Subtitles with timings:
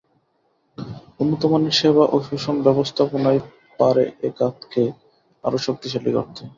[1.19, 3.37] উন্নত মানের সেবা ও সুষম ব্যবস্থাপনাই
[3.79, 4.83] পারে এ খাতকে
[5.43, 6.41] আরও শক্তিশালী করতে।